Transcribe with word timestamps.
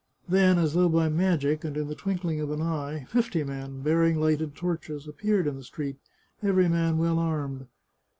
Then, 0.27 0.57
as 0.57 0.73
though 0.73 0.89
by 0.89 1.09
magic, 1.09 1.63
and 1.63 1.77
in 1.77 1.87
the 1.87 1.93
twinkling 1.93 2.39
of 2.39 2.49
an 2.49 2.59
eye, 2.59 3.05
fifty 3.07 3.43
men, 3.43 3.81
bearing 3.83 4.19
lighted 4.19 4.55
torches, 4.55 5.07
appeared 5.07 5.45
in 5.45 5.57
the 5.57 5.63
street, 5.63 5.97
every 6.41 6.67
man 6.67 6.97
well 6.97 7.19
armed. 7.19 7.67